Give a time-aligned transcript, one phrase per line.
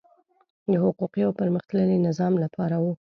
[0.71, 2.93] د حقوقي او پرمختللي نظام لپاره وو.